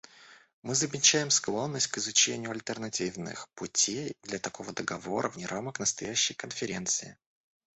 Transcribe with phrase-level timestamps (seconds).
[0.63, 7.19] Мы замечаем склонность к изучению альтернативных путей для такого договора вне рамок настоящей Конференции.